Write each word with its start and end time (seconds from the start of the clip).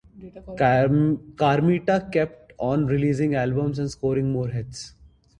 Carmita 1.37 2.09
kept 2.11 2.53
on 2.57 2.87
releasing 2.87 3.35
albums 3.35 3.77
and 3.77 3.91
scoring 3.91 4.31
more 4.31 4.47
hits. 4.47 4.95